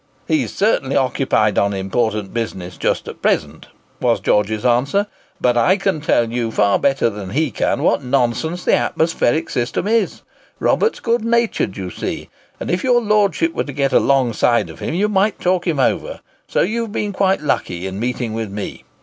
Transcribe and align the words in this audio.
"He's 0.27 0.51
certainly 0.51 0.95
occupied 0.95 1.59
on 1.59 1.75
important 1.75 2.33
business 2.33 2.75
just 2.75 3.07
at 3.07 3.21
present," 3.21 3.67
was 4.01 4.19
George's 4.19 4.65
answer; 4.65 5.05
"but 5.39 5.55
I 5.55 5.77
can 5.77 6.01
tell 6.01 6.31
you 6.31 6.49
far 6.49 6.79
better 6.79 7.07
than 7.07 7.29
he 7.29 7.51
can 7.51 7.83
what 7.83 8.03
nonsense 8.03 8.65
the 8.65 8.73
atmospheric 8.75 9.47
system 9.51 9.87
is: 9.87 10.23
Robert's 10.59 10.99
good 11.01 11.23
natured, 11.23 11.77
you 11.77 11.91
see, 11.91 12.29
and 12.59 12.71
if 12.71 12.83
your 12.83 12.99
Lordship 12.99 13.53
were 13.53 13.63
to 13.65 13.73
get 13.73 13.93
alongside 13.93 14.71
of 14.71 14.79
him 14.79 14.95
you 14.95 15.07
might 15.07 15.39
talk 15.39 15.67
him 15.67 15.79
over; 15.79 16.21
so 16.47 16.61
you 16.61 16.81
have 16.81 16.91
been 16.91 17.13
quite 17.13 17.41
lucky 17.41 17.85
in 17.85 17.99
meeting 17.99 18.33
with 18.33 18.49
me. 18.49 18.83